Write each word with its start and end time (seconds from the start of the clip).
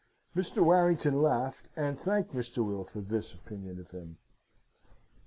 Mr. 0.35 0.63
Warrington 0.65 1.21
laughed, 1.21 1.69
and 1.75 1.95
thanked 1.99 2.33
Mr. 2.33 2.65
Will 2.65 2.83
for 2.83 3.01
this 3.01 3.35
opinion 3.35 3.77
of 3.79 3.91
him. 3.91 4.17